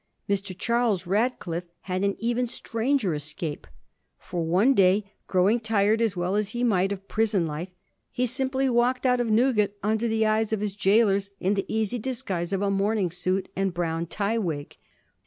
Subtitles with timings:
[0.27, 0.57] Mr.
[0.57, 3.67] Charles Radcliffe had an even stranger escape;
[4.17, 7.69] for one day, growing tired, as well he might, of prison life,
[8.09, 11.71] he simply walked out of New gate under the eyes of his gaolers in the
[11.71, 14.75] easy disguise of a morning suit and a brown tye wig.